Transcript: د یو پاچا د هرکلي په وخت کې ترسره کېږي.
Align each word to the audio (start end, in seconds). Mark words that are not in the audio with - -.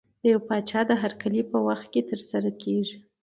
د 0.21 0.23
یو 0.31 0.39
پاچا 0.47 0.79
د 0.89 0.91
هرکلي 1.03 1.41
په 1.51 1.57
وخت 1.67 1.85
کې 1.93 2.01
ترسره 2.09 2.51
کېږي. 2.61 2.97